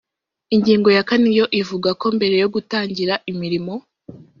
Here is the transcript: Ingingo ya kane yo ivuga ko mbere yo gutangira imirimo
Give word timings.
Ingingo 0.55 0.89
ya 0.95 1.03
kane 1.09 1.29
yo 1.39 1.45
ivuga 1.61 1.89
ko 2.01 2.05
mbere 2.17 2.35
yo 2.43 2.47
gutangira 2.55 3.13
imirimo 3.31 3.73